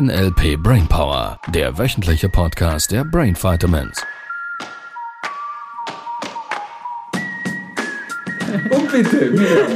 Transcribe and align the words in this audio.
NLP 0.00 0.58
Brainpower, 0.62 1.38
der 1.54 1.78
wöchentliche 1.78 2.28
Podcast 2.28 2.92
der 2.92 3.02
Brain 3.02 3.34
Vitamins. 3.34 4.04
Und 8.70 8.92
bitte, 8.92 9.30
Miriam. 9.30 9.66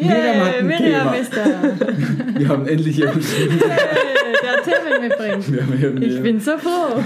Miriam 0.00 0.40
hat 0.46 0.54
ein 0.54 0.66
Miriam 0.66 1.12
Thema. 1.12 1.14
ist 1.16 1.36
da. 1.36 1.44
Wir 2.38 2.48
haben 2.48 2.66
endlich 2.66 2.96
jemanden. 2.96 3.20
Der 3.20 4.62
Themen 4.62 5.02
mitbringt. 5.08 5.52
Wir 5.52 5.62
haben 5.62 5.76
hier- 5.76 6.02
Ich 6.16 6.22
bin 6.22 6.40
so 6.40 6.56
froh. 6.56 7.02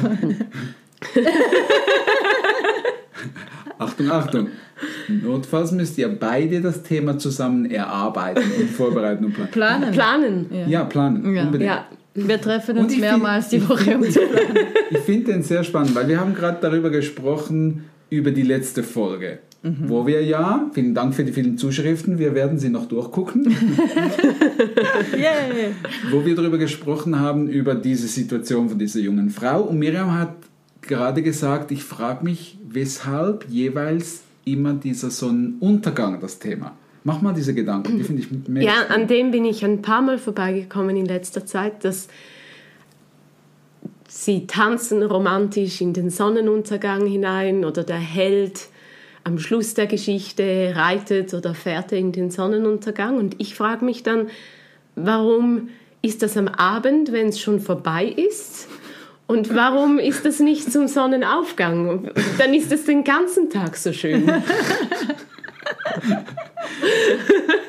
Achtung, 3.78 4.10
Achtung. 4.12 4.48
Notfalls 5.22 5.72
müsst 5.72 5.98
ihr 5.98 6.08
beide 6.08 6.60
das 6.60 6.82
Thema 6.82 7.18
zusammen 7.18 7.70
erarbeiten 7.70 8.42
und 8.60 8.70
vorbereiten 8.76 9.24
und 9.26 9.32
planen. 9.34 9.50
Planen. 9.92 9.92
Planen. 9.92 10.46
Ja, 10.68 10.84
planen. 10.84 11.34
Ja. 11.34 11.42
Unbedingt. 11.44 11.70
Ja. 11.70 11.86
Wir 12.14 12.40
treffen 12.40 12.76
uns 12.78 12.96
mehrmals 12.98 13.46
find- 13.48 13.62
die 13.62 13.68
Woche, 13.68 13.96
um 13.96 14.02
zu 14.10 14.20
planen. 14.20 14.66
Ich 14.90 14.98
finde 14.98 15.32
den 15.32 15.42
sehr 15.44 15.62
spannend, 15.62 15.94
weil 15.94 16.08
wir 16.08 16.18
haben 16.20 16.34
gerade 16.34 16.58
darüber 16.60 16.90
gesprochen, 16.90 17.84
über 18.10 18.30
die 18.32 18.42
letzte 18.42 18.82
Folge. 18.82 19.38
Wo 19.62 20.06
wir 20.06 20.24
ja, 20.24 20.70
vielen 20.72 20.94
Dank 20.94 21.14
für 21.14 21.22
die 21.22 21.32
vielen 21.32 21.58
Zuschriften, 21.58 22.18
wir 22.18 22.34
werden 22.34 22.58
sie 22.58 22.70
noch 22.70 22.86
durchgucken, 22.86 23.44
Yay. 25.12 25.72
wo 26.10 26.24
wir 26.24 26.34
darüber 26.34 26.56
gesprochen 26.58 27.18
haben, 27.20 27.46
über 27.48 27.74
diese 27.74 28.08
Situation 28.08 28.70
von 28.70 28.78
dieser 28.78 29.00
jungen 29.00 29.28
Frau. 29.30 29.60
Und 29.62 29.78
Miriam 29.78 30.18
hat 30.18 30.34
gerade 30.80 31.22
gesagt, 31.22 31.70
ich 31.72 31.84
frage 31.84 32.24
mich, 32.24 32.58
weshalb 32.68 33.46
jeweils 33.50 34.22
immer 34.52 34.74
dieser 34.74 35.10
Sonnenuntergang 35.10 36.20
das 36.20 36.38
Thema. 36.38 36.76
Mach 37.04 37.22
mal 37.22 37.32
diese 37.32 37.54
Gedanken, 37.54 37.96
die 37.98 38.04
finde 38.04 38.22
ich 38.22 38.30
mega 38.48 38.66
Ja, 38.66 38.72
spannend. 38.84 38.92
an 39.02 39.06
dem 39.08 39.30
bin 39.30 39.44
ich 39.46 39.64
ein 39.64 39.80
paar 39.80 40.02
Mal 40.02 40.18
vorbeigekommen 40.18 40.96
in 40.96 41.06
letzter 41.06 41.46
Zeit, 41.46 41.84
dass 41.84 42.08
sie 44.08 44.46
tanzen 44.46 45.02
romantisch 45.02 45.80
in 45.80 45.92
den 45.92 46.10
Sonnenuntergang 46.10 47.06
hinein 47.06 47.64
oder 47.64 47.84
der 47.84 47.96
Held 47.98 48.68
am 49.24 49.38
Schluss 49.38 49.74
der 49.74 49.86
Geschichte 49.86 50.72
reitet 50.74 51.32
oder 51.34 51.54
fährt 51.54 51.92
in 51.92 52.12
den 52.12 52.30
Sonnenuntergang. 52.30 53.16
Und 53.16 53.36
ich 53.38 53.54
frage 53.54 53.84
mich 53.84 54.02
dann, 54.02 54.28
warum 54.96 55.68
ist 56.02 56.22
das 56.22 56.36
am 56.36 56.48
Abend, 56.48 57.12
wenn 57.12 57.28
es 57.28 57.38
schon 57.40 57.60
vorbei 57.60 58.06
ist? 58.06 58.66
Und 59.30 59.54
warum 59.54 60.00
ist 60.00 60.24
das 60.24 60.40
nicht 60.40 60.72
zum 60.72 60.88
Sonnenaufgang? 60.88 62.10
Dann 62.38 62.52
ist 62.52 62.72
es 62.72 62.84
den 62.84 63.04
ganzen 63.04 63.48
Tag 63.48 63.76
so 63.76 63.92
schön. 63.92 64.26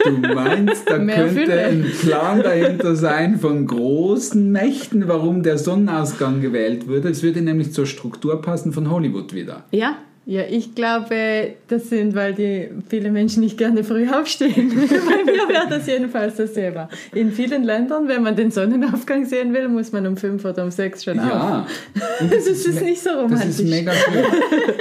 Du 0.04 0.12
meinst, 0.12 0.89
da 0.89 0.98
Mehr 1.00 1.17
könnte 1.17 1.34
Fülle. 1.34 1.66
ein 1.66 1.92
Plan 2.02 2.42
dahinter 2.42 2.95
sein 2.95 3.38
von 3.38 3.67
großen 3.67 4.52
Mächten, 4.52 5.08
warum 5.08 5.44
der 5.44 5.59
Sonnenausgang 5.59 6.42
gewählt 6.42 6.88
würde. 6.88 7.09
Es 7.09 7.22
würde 7.22 7.42
nämlich 7.42 7.73
zur 7.73 7.86
Struktur 7.86 8.42
passen 8.42 8.73
von 8.73 8.89
Hollywood 8.89 9.34
wieder. 9.34 9.66
Ja, 9.70 9.98
Ja, 10.25 10.44
ich 10.47 10.75
glaube, 10.75 11.55
das 11.67 11.89
sind, 11.89 12.14
weil 12.14 12.33
die 12.36 12.69
viele 12.88 13.11
Menschen 13.11 13.41
nicht 13.41 13.58
gerne 13.58 13.83
früh 13.83 14.08
aufstehen. 14.08 14.69
Bei 15.09 15.23
mir 15.25 15.50
wäre 15.50 15.67
das 15.67 15.88
jedenfalls 15.88 16.36
das 16.36 16.53
Thema. 16.53 16.89
In 17.14 17.31
vielen 17.31 17.64
Ländern, 17.64 18.08
wenn 18.08 18.22
man 18.22 18.36
den 18.36 18.52
Sonnenaufgang 18.52 19.25
sehen 19.25 19.52
will, 19.53 19.67
muss 19.67 19.92
man 19.92 20.05
um 20.05 20.16
fünf 20.17 20.45
oder 20.45 20.64
um 20.64 20.69
sechs 20.69 21.03
schon 21.03 21.19
auf. 21.19 21.27
Ja. 21.27 21.67
Und 22.22 22.31
Das 22.31 22.45
ist 22.45 22.81
nicht 22.83 23.02
so 23.02 23.09
Das 23.09 23.19
romantisch. 23.23 23.49
ist 23.49 23.67
mega 23.67 23.92
schön. 23.94 24.23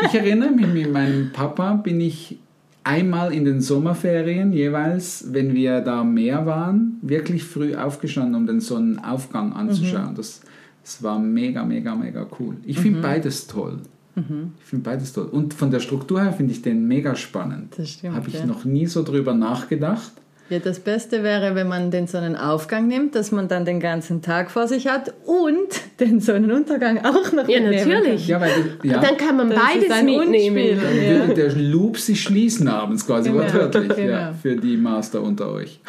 Ich 0.06 0.14
erinnere 0.14 0.50
mich, 0.50 0.66
mit 0.66 0.92
meinem 0.92 1.30
Papa 1.32 1.72
bin 1.72 2.02
ich 2.02 2.38
einmal 2.84 3.32
in 3.32 3.46
den 3.46 3.62
Sommerferien 3.62 4.52
jeweils, 4.52 5.24
wenn 5.32 5.54
wir 5.54 5.80
da 5.80 6.00
am 6.02 6.12
Meer 6.14 6.44
waren, 6.44 6.98
wirklich 7.00 7.44
früh 7.44 7.74
aufgestanden, 7.74 8.34
um 8.34 8.46
den 8.46 8.60
Sonnenaufgang 8.60 9.54
anzuschauen. 9.54 10.14
Das, 10.14 10.42
das 10.82 11.02
war 11.02 11.18
mega, 11.18 11.64
mega, 11.64 11.94
mega 11.94 12.26
cool. 12.38 12.56
Ich 12.66 12.78
finde 12.78 13.00
beides 13.00 13.46
toll. 13.46 13.78
Ich 14.16 14.66
finde 14.66 14.84
beides 14.84 15.12
toll. 15.12 15.28
Und 15.30 15.54
von 15.54 15.70
der 15.70 15.80
Struktur 15.80 16.20
her 16.22 16.32
finde 16.32 16.52
ich 16.52 16.62
den 16.62 16.86
mega 16.86 17.14
spannend. 17.16 17.74
Das 17.78 17.90
stimmt, 17.90 18.16
Habe 18.16 18.28
ich 18.28 18.34
ja. 18.34 18.44
noch 18.46 18.64
nie 18.64 18.86
so 18.86 19.02
drüber 19.02 19.34
nachgedacht. 19.34 20.12
Ja, 20.50 20.58
das 20.58 20.80
Beste 20.80 21.22
wäre, 21.22 21.54
wenn 21.54 21.68
man 21.68 21.92
den 21.92 22.08
Sonnenaufgang 22.08 22.88
nimmt, 22.88 23.14
dass 23.14 23.30
man 23.30 23.46
dann 23.46 23.64
den 23.64 23.78
ganzen 23.78 24.20
Tag 24.20 24.50
vor 24.50 24.66
sich 24.66 24.88
hat 24.88 25.14
und 25.24 25.68
den 26.00 26.18
Sonnenuntergang 26.18 26.98
auch 27.04 27.32
noch 27.32 27.48
ja 27.48 27.60
mitnehmen 27.60 27.88
natürlich. 28.00 28.26
Ja, 28.26 28.40
weil 28.40 28.50
ja, 28.82 28.98
Dann 29.00 29.16
kann 29.16 29.36
man 29.36 29.50
Das 29.50 29.58
beides 29.60 30.02
mitnehmen. 30.02 30.80
Dann 30.82 30.96
Ja. 30.96 31.20
würde 31.20 31.34
der 31.34 31.54
Loop 31.54 31.98
sich 31.98 32.20
schließen 32.20 32.66
abends 32.66 33.06
quasi 33.06 33.30
Genau, 33.30 33.42
wortwörtlich 33.44 33.90
ja, 33.90 33.94
genau. 33.94 34.32
für 34.42 34.56
die 34.56 34.76
Master 34.76 35.22
unter 35.22 35.52
euch. 35.52 35.80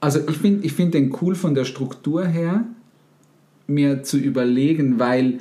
also 0.00 0.18
ich 0.28 0.36
finde 0.38 0.66
ich 0.66 0.72
find 0.72 0.92
den 0.92 1.14
cool 1.22 1.36
von 1.36 1.54
der 1.54 1.64
Struktur 1.64 2.26
her, 2.26 2.64
mir 3.68 4.02
zu 4.02 4.18
überlegen, 4.18 4.98
weil 4.98 5.38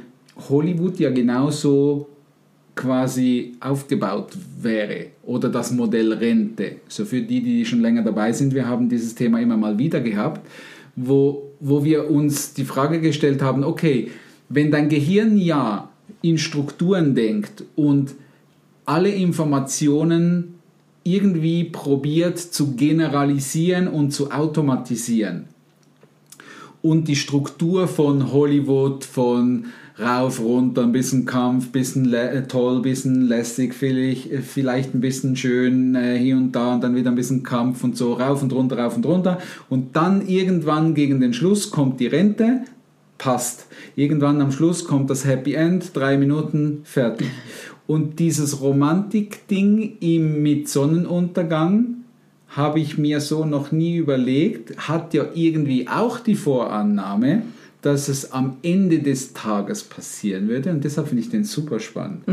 Hollywood 0.50 1.00
ja 1.00 1.10
genauso 1.10 2.08
quasi 2.76 3.54
aufgebaut 3.60 4.38
wäre 4.62 5.08
oder 5.24 5.50
das 5.50 5.72
Modell 5.72 6.14
Rente. 6.14 6.78
So 6.88 7.06
für 7.06 7.22
die, 7.22 7.42
die 7.42 7.66
schon 7.66 7.82
länger 7.82 8.02
dabei 8.02 8.32
sind, 8.32 8.54
wir 8.54 8.68
haben 8.68 8.90
dieses 8.90 9.14
Thema 9.14 9.42
immer 9.42 9.58
mal 9.58 9.78
wieder 9.78 10.00
gehabt, 10.00 10.48
wo, 10.96 11.52
wo 11.60 11.84
wir 11.84 12.10
uns 12.10 12.54
die 12.54 12.64
Frage 12.64 13.02
gestellt 13.02 13.42
haben, 13.42 13.64
okay, 13.64 14.12
wenn 14.50 14.72
dein 14.72 14.90
Gehirn 14.90 15.38
ja 15.38 15.90
in 16.22 16.38
Strukturen 16.38 17.16
denkt 17.16 17.64
und 17.76 18.16
alle 18.86 19.10
Informationen 19.10 20.56
irgendwie 21.04 21.66
probiert 21.66 22.38
zu 22.38 22.76
generalisieren 22.76 23.88
und 23.88 24.12
zu 24.12 24.32
automatisieren, 24.32 25.46
und 26.82 27.08
die 27.08 27.16
Struktur 27.16 27.88
von 27.88 28.32
Hollywood, 28.32 29.06
von 29.06 29.66
rauf, 30.00 30.40
runter, 30.40 30.84
ein 30.84 30.92
bisschen 30.92 31.26
Kampf, 31.26 31.72
bisschen 31.72 32.06
lä- 32.06 32.30
äh, 32.30 32.48
toll, 32.48 32.82
bisschen 32.82 33.28
lässig, 33.28 33.74
vielleicht, 33.74 34.32
äh, 34.32 34.42
vielleicht 34.42 34.94
ein 34.96 35.02
bisschen 35.02 35.36
schön 35.36 35.96
äh, 35.96 36.18
hier 36.18 36.38
und 36.38 36.54
da 36.54 36.74
und 36.76 36.84
dann 36.84 36.96
wieder 36.96 37.12
ein 37.12 37.16
bisschen 37.16 37.44
Kampf 37.44 37.84
und 37.84 37.98
so 37.98 38.14
rauf 38.14 38.42
und 38.42 38.54
runter, 38.54 38.78
rauf 38.78 38.96
und 38.96 39.06
runter. 39.06 39.40
Und 39.70 39.96
dann 39.96 40.28
irgendwann 40.28 40.94
gegen 40.94 41.20
den 41.20 41.34
Schluss 41.34 41.72
kommt 41.72 42.00
die 42.00 42.08
Rente, 42.08 42.62
passt. 43.18 43.68
Irgendwann 43.96 44.42
am 44.42 44.52
Schluss 44.52 44.86
kommt 44.86 45.10
das 45.10 45.26
Happy 45.26 45.54
End, 45.54 45.96
drei 45.96 46.18
Minuten, 46.18 46.82
fertig. 46.84 47.28
Und 47.88 48.20
dieses 48.20 48.62
Romantik-Ding 48.62 49.98
mit 50.42 50.70
Sonnenuntergang 50.70 51.96
habe 52.48 52.80
ich 52.80 52.98
mir 52.98 53.22
so 53.22 53.46
noch 53.46 53.72
nie 53.72 53.98
überlegt, 53.98 54.88
hat 54.88 55.14
ja 55.14 55.26
irgendwie 55.34 55.88
auch 55.88 56.20
die 56.20 56.36
Vorannahme, 56.36 57.44
dass 57.82 58.08
es 58.08 58.32
am 58.32 58.58
Ende 58.62 59.00
des 59.00 59.34
Tages 59.34 59.84
passieren 59.84 60.48
würde. 60.48 60.72
Und 60.72 60.84
deshalb 60.84 61.08
finde 61.08 61.24
ich 61.24 61.30
den 61.30 61.44
super 61.44 61.80
spannend. 61.80 62.24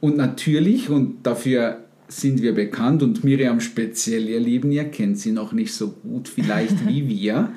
Und 0.00 0.16
natürlich, 0.16 0.88
und 0.88 1.18
dafür 1.24 1.78
sind 2.08 2.42
wir 2.42 2.54
bekannt, 2.54 3.02
und 3.02 3.24
Miriam 3.24 3.60
speziell, 3.60 4.28
ihr 4.28 4.40
Lieben, 4.40 4.70
ihr 4.70 4.84
kennt 4.84 5.18
sie 5.18 5.32
noch 5.32 5.52
nicht 5.52 5.72
so 5.74 5.88
gut 5.88 6.28
vielleicht 6.28 6.86
wie 6.88 7.08
wir. 7.08 7.52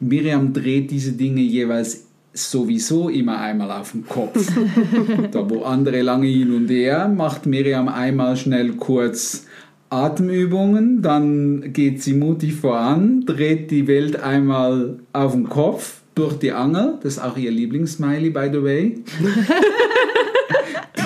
Miriam 0.00 0.52
dreht 0.52 0.90
diese 0.90 1.12
Dinge 1.12 1.40
jeweils 1.40 2.06
sowieso 2.32 3.08
immer 3.08 3.40
einmal 3.40 3.70
auf 3.72 3.92
den 3.92 4.06
Kopf. 4.06 4.52
da 5.32 5.50
wo 5.50 5.62
andere 5.62 6.02
lange 6.02 6.28
hin 6.28 6.54
und 6.54 6.68
her, 6.68 7.08
macht 7.08 7.46
Miriam 7.46 7.88
einmal 7.88 8.36
schnell 8.36 8.74
kurz 8.74 9.46
Atemübungen, 9.90 11.02
dann 11.02 11.72
geht 11.72 12.02
sie 12.02 12.14
mutig 12.14 12.54
voran, 12.54 13.24
dreht 13.24 13.70
die 13.70 13.86
Welt 13.86 14.16
einmal 14.16 14.98
auf 15.12 15.32
den 15.32 15.48
Kopf 15.48 16.02
durch 16.18 16.38
die 16.38 16.52
Angel. 16.52 16.98
Das 17.02 17.14
ist 17.14 17.18
auch 17.22 17.36
ihr 17.36 17.50
Lieblingssmiley, 17.50 18.30
by 18.30 18.48
the 18.52 18.62
way. 18.62 18.98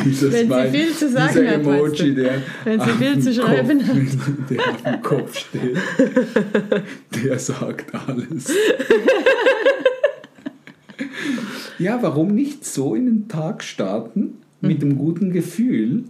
Dieses 0.05 0.33
Wenn 0.33 0.49
sie 0.49 0.55
Smiley, 0.55 0.71
viel 0.71 0.93
zu 0.95 1.11
sagen 1.11 1.29
dieser 1.33 1.49
hat? 1.51 1.61
Emoji, 1.61 2.15
der 2.15 2.43
Wenn 2.65 2.81
sie 2.81 2.91
viel 2.91 3.13
dem 3.13 3.23
zu 3.23 3.35
schreiben 3.35 3.79
Kopf, 3.87 4.49
der 4.51 4.61
auf 4.69 4.83
dem 4.83 5.03
Kopf 5.03 5.39
steht, 5.39 5.77
der 7.25 7.39
sagt 7.39 7.95
alles. 7.95 8.53
Ja, 11.79 11.99
warum 12.01 12.29
nicht 12.35 12.65
so 12.65 12.95
in 12.95 13.07
den 13.07 13.29
Tag 13.29 13.65
starten 13.65 14.35
mit 14.61 14.83
einem 14.83 14.97
guten 14.99 15.33
Gefühl 15.33 16.05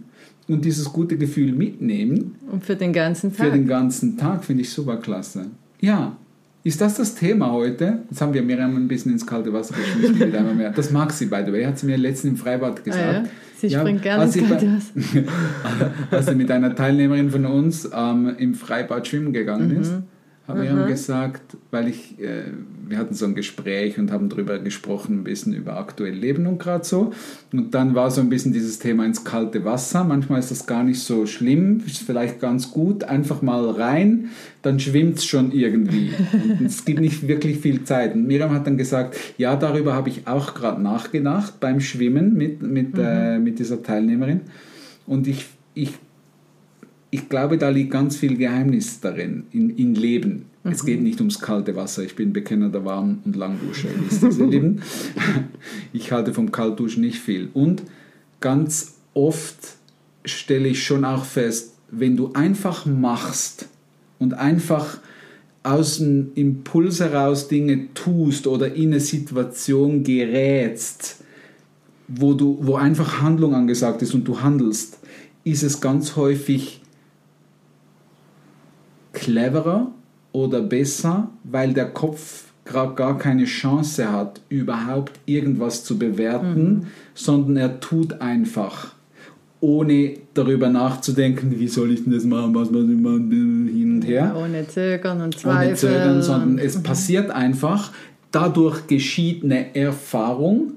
und 0.47 0.65
dieses 0.65 0.91
gute 0.93 1.17
Gefühl 1.17 1.51
mitnehmen 1.53 2.35
Und 2.51 2.63
für 2.63 2.75
den 2.75 2.93
ganzen 2.93 3.31
für 3.31 3.43
Tag. 3.43 3.53
den 3.53 3.65
ganzen 3.65 4.17
Tag, 4.17 4.43
finde 4.43 4.61
ich 4.61 4.69
super 4.69 4.97
klasse. 4.97 5.47
Ja, 5.81 6.15
ist 6.63 6.79
das 6.79 6.95
das 6.95 7.15
Thema 7.15 7.51
heute? 7.51 8.03
Jetzt 8.09 8.21
haben 8.21 8.33
wir 8.33 8.41
Miriam 8.41 8.75
ein 8.75 8.87
bisschen 8.87 9.11
ins 9.11 9.25
kalte 9.25 9.51
Wasser 9.51 9.75
geschmissen. 9.75 10.17
mit 10.17 10.35
einmal 10.35 10.55
mehr. 10.55 10.71
Das 10.71 10.91
mag 10.91 11.11
sie, 11.11 11.25
by 11.25 11.43
the 11.45 11.51
way, 11.51 11.65
hat 11.65 11.77
sie 11.77 11.85
mir 11.85 11.97
letztens 11.97 12.33
im 12.33 12.37
Freibad 12.37 12.83
gesagt. 12.83 13.05
Ah 13.05 13.13
ja? 13.13 13.23
Sie 13.57 13.69
springt 13.69 14.01
gerne 14.01 14.23
ins 14.25 14.37
kalte 14.37 14.71
Wasser. 14.71 15.23
als 16.11 16.25
sie 16.27 16.35
mit 16.35 16.49
einer 16.51 16.73
Teilnehmerin 16.75 17.31
von 17.31 17.45
uns 17.45 17.89
ähm, 17.93 18.35
im 18.37 18.55
Freibad 18.55 19.07
schwimmen 19.07 19.33
gegangen 19.33 19.71
ist, 19.79 19.93
hat 20.47 20.57
Miriam 20.57 20.87
gesagt, 20.87 21.55
weil 21.71 21.87
ich, 21.87 22.19
äh, 22.19 22.43
wir 22.87 22.97
hatten 22.97 23.13
so 23.13 23.25
ein 23.25 23.33
Gespräch 23.33 23.97
und 23.97 24.11
haben 24.11 24.27
darüber 24.27 24.59
gesprochen, 24.59 25.19
ein 25.19 25.23
bisschen 25.23 25.53
über 25.53 25.77
aktuell 25.77 26.13
Leben 26.13 26.47
und 26.47 26.59
gerade 26.59 26.83
so. 26.83 27.13
Und 27.53 27.73
dann 27.73 27.95
war 27.95 28.11
so 28.11 28.19
ein 28.19 28.27
bisschen 28.27 28.51
dieses 28.51 28.77
Thema 28.77 29.05
ins 29.05 29.23
kalte 29.23 29.63
Wasser. 29.63 30.03
Manchmal 30.03 30.39
ist 30.39 30.51
das 30.51 30.65
gar 30.65 30.83
nicht 30.83 30.99
so 30.99 31.25
schlimm, 31.27 31.81
ist 31.85 31.99
vielleicht 31.99 32.41
ganz 32.41 32.71
gut, 32.71 33.05
einfach 33.05 33.41
mal 33.41 33.69
rein, 33.69 34.31
dann 34.63 34.81
schwimmt 34.81 35.19
es 35.19 35.25
schon 35.25 35.53
irgendwie. 35.53 36.11
Und 36.59 36.65
es 36.65 36.83
gibt 36.83 36.99
nicht 36.99 37.25
wirklich 37.25 37.59
viel 37.59 37.85
Zeit. 37.85 38.13
Und 38.13 38.27
Miriam 38.27 38.51
hat 38.51 38.67
dann 38.67 38.77
gesagt, 38.77 39.15
ja, 39.37 39.55
darüber 39.55 39.93
habe 39.93 40.09
ich 40.09 40.27
auch 40.27 40.53
gerade 40.53 40.81
nachgedacht 40.81 41.61
beim 41.61 41.79
Schwimmen 41.79 42.33
mit, 42.33 42.61
mit, 42.61 42.97
äh, 42.97 43.39
mit 43.39 43.59
dieser 43.59 43.81
Teilnehmerin. 43.81 44.41
Und 45.07 45.25
ich, 45.25 45.45
ich 45.73 45.93
ich 47.13 47.29
glaube, 47.29 47.59
da 47.59 47.69
liegt 47.69 47.91
ganz 47.91 48.17
viel 48.17 48.37
Geheimnis 48.37 48.99
darin, 48.99 49.43
in, 49.51 49.69
in 49.77 49.93
Leben. 49.93 50.45
Mhm. 50.63 50.71
Es 50.71 50.83
geht 50.83 50.99
nicht 50.99 51.19
ums 51.19 51.39
kalte 51.39 51.75
Wasser. 51.75 52.03
Ich 52.03 52.15
bin 52.15 52.33
bekennender 52.33 52.83
Warm- 52.85 53.19
und 53.23 53.35
Lieben. 53.35 54.81
Ich 55.93 56.11
halte 56.11 56.33
vom 56.33 56.51
Kaltduschen 56.51 57.01
nicht 57.01 57.19
viel. 57.19 57.49
Und 57.53 57.83
ganz 58.39 58.95
oft 59.13 59.75
stelle 60.25 60.69
ich 60.69 60.83
schon 60.83 61.05
auch 61.05 61.23
fest, 61.23 61.75
wenn 61.91 62.17
du 62.17 62.33
einfach 62.33 62.87
machst 62.87 63.67
und 64.17 64.33
einfach 64.33 64.97
aus 65.61 65.99
dem 65.99 66.31
Impuls 66.33 66.99
heraus 66.99 67.47
Dinge 67.47 67.93
tust 67.93 68.47
oder 68.47 68.73
in 68.73 68.89
eine 68.89 68.99
Situation 68.99 70.03
gerätst, 70.03 71.17
wo, 72.07 72.33
du, 72.33 72.57
wo 72.61 72.75
einfach 72.75 73.21
Handlung 73.21 73.53
angesagt 73.53 74.01
ist 74.01 74.15
und 74.15 74.27
du 74.27 74.41
handelst, 74.41 74.97
ist 75.43 75.61
es 75.61 75.79
ganz 75.79 76.15
häufig 76.15 76.82
cleverer 79.23 79.87
oder 80.31 80.61
besser, 80.61 81.29
weil 81.43 81.73
der 81.73 81.85
Kopf 81.85 82.45
gerade 82.65 82.93
gar 82.95 83.17
keine 83.17 83.45
Chance 83.45 84.11
hat, 84.11 84.41
überhaupt 84.49 85.19
irgendwas 85.25 85.83
zu 85.83 85.97
bewerten, 85.97 86.63
mhm. 86.63 86.87
sondern 87.13 87.57
er 87.57 87.79
tut 87.79 88.21
einfach, 88.21 88.93
ohne 89.59 90.15
darüber 90.33 90.69
nachzudenken, 90.69 91.57
wie 91.57 91.67
soll 91.67 91.91
ich 91.91 92.03
denn 92.03 92.13
das 92.13 92.25
machen, 92.25 92.53
was 92.55 92.71
muss 92.71 92.83
ich 92.83 92.97
machen, 92.97 93.29
hin 93.31 93.95
und 93.95 94.01
her. 94.07 94.33
Ja, 94.35 94.43
ohne 94.43 94.67
Zögern 94.67 95.21
und 95.21 95.37
Zweifel. 95.37 95.67
Ohne 95.67 95.75
Zögern, 95.75 96.21
sondern 96.21 96.57
es 96.57 96.81
passiert 96.81 97.31
einfach. 97.31 97.91
Dadurch 98.31 98.87
geschieht 98.87 99.43
eine 99.43 99.75
Erfahrung, 99.75 100.73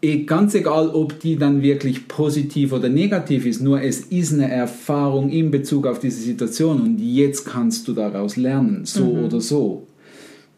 ganz 0.00 0.54
egal, 0.54 0.88
ob 0.90 1.18
die 1.20 1.36
dann 1.36 1.60
wirklich 1.62 2.06
positiv 2.06 2.72
oder 2.72 2.88
negativ 2.88 3.46
ist, 3.46 3.60
nur 3.60 3.82
es 3.82 4.00
ist 4.00 4.32
eine 4.32 4.50
Erfahrung 4.50 5.28
in 5.30 5.50
Bezug 5.50 5.86
auf 5.86 5.98
diese 5.98 6.20
Situation 6.20 6.80
und 6.80 6.98
jetzt 6.98 7.44
kannst 7.44 7.88
du 7.88 7.92
daraus 7.92 8.36
lernen, 8.36 8.84
so 8.84 9.04
mhm. 9.04 9.24
oder 9.24 9.40
so. 9.40 9.86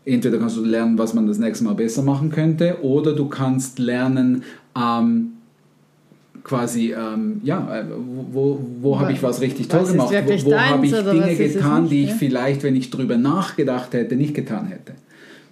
Entweder 0.04 0.38
kannst 0.38 0.56
du 0.56 0.64
lernen, 0.64 0.98
was 0.98 1.14
man 1.14 1.26
das 1.26 1.38
nächste 1.38 1.64
Mal 1.64 1.74
besser 1.74 2.02
machen 2.02 2.30
könnte, 2.30 2.78
oder 2.82 3.14
du 3.14 3.28
kannst 3.28 3.78
lernen, 3.78 4.42
ähm, 4.76 5.32
quasi, 6.44 6.92
ähm, 6.92 7.40
ja, 7.42 7.80
äh, 7.80 7.84
wo, 8.32 8.60
wo 8.80 8.98
habe 8.98 9.12
ich 9.12 9.22
was 9.22 9.40
richtig 9.40 9.68
toll 9.68 9.82
was 9.82 9.92
gemacht, 9.92 10.12
wo, 10.12 10.50
wo 10.50 10.58
habe 10.58 10.86
ich 10.86 10.92
Dinge 10.92 11.34
getan, 11.34 11.88
die 11.88 12.04
ich 12.04 12.10
ja? 12.10 12.16
vielleicht, 12.16 12.62
wenn 12.62 12.76
ich 12.76 12.90
drüber 12.90 13.16
nachgedacht 13.16 13.94
hätte, 13.94 14.16
nicht 14.16 14.34
getan 14.34 14.66
hätte. 14.66 14.94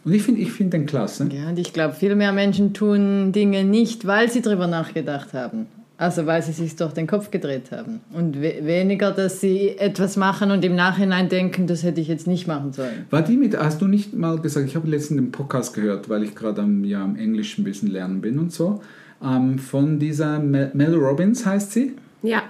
Und 0.08 0.14
ich 0.14 0.22
finde 0.22 0.40
ich 0.40 0.52
find 0.52 0.72
den 0.72 0.87
klasse. 0.87 1.28
Ja, 1.31 1.50
und 1.50 1.58
ich 1.58 1.75
glaube, 1.75 1.93
viel 1.93 2.14
mehr 2.14 2.32
Menschen 2.32 2.72
tun 2.72 3.31
Dinge 3.32 3.62
nicht, 3.62 4.06
weil 4.06 4.31
sie 4.31 4.40
darüber 4.40 4.66
nachgedacht 4.66 5.34
haben. 5.34 5.66
Also 5.99 6.25
weil 6.25 6.43
sie 6.43 6.52
sich 6.52 6.76
durch 6.76 6.94
den 6.94 7.06
Kopf 7.06 7.31
gedreht 7.31 7.72
haben. 7.72 8.00
Und 8.14 8.40
we 8.40 8.55
weniger, 8.62 9.10
dass 9.10 9.43
sie 9.43 9.76
etwas 9.76 10.16
machen 10.16 10.50
und 10.50 10.64
im 10.64 10.75
Nachhinein 10.75 11.28
denken, 11.28 11.66
das 11.66 11.82
hätte 11.82 12.00
ich 12.00 12.08
jetzt 12.08 12.26
nicht 12.26 12.46
machen 12.46 12.72
sollen. 12.72 13.05
War 13.10 13.20
die 13.20 13.37
mit, 13.37 13.55
hast 13.55 13.82
du 13.82 13.87
nicht 13.87 14.14
mal 14.14 14.38
gesagt, 14.38 14.66
ich 14.66 14.76
habe 14.76 14.88
letztens 14.88 15.20
den 15.20 15.31
Podcast 15.31 15.75
gehört, 15.75 16.08
weil 16.08 16.22
ich 16.22 16.34
gerade 16.34 16.62
am, 16.62 16.84
ja, 16.84 17.04
am 17.04 17.16
Englisch 17.16 17.58
ein 17.58 17.64
bisschen 17.64 17.90
lernen 17.90 18.22
bin 18.22 18.38
und 18.38 18.50
so, 18.50 18.81
ähm, 19.22 19.58
von 19.58 19.99
dieser 19.99 20.38
Mel, 20.38 20.70
Mel 20.72 20.94
Robbins 20.94 21.44
heißt 21.44 21.72
sie? 21.72 21.96
Ja. 22.22 22.44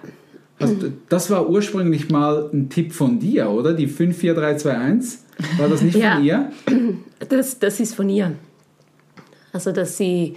Also, 0.61 0.93
das 1.09 1.31
war 1.31 1.49
ursprünglich 1.49 2.11
mal 2.11 2.51
ein 2.53 2.69
Tipp 2.69 2.93
von 2.93 3.19
dir, 3.19 3.51
oder? 3.51 3.75
Die 3.75 3.87
54321. 3.87 5.21
War 5.57 5.69
das 5.69 5.83
nicht 5.83 5.97
ja, 5.97 6.17
von 6.17 6.25
ihr? 6.25 6.53
Das, 7.29 7.59
das 7.59 7.79
ist 7.79 7.95
von 7.95 8.09
ihr. 8.09 8.33
Also, 9.53 9.73
dass 9.73 9.97
sie, 9.97 10.35